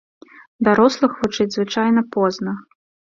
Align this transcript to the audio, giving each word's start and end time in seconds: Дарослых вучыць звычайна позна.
Дарослых 0.67 1.11
вучыць 1.19 1.47
звычайна 1.57 2.01
позна. 2.17 2.55